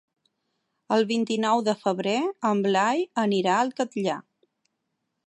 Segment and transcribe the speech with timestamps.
[0.95, 2.15] El vint-i-nou de febrer
[2.53, 4.21] en Blai anirà al Catllar.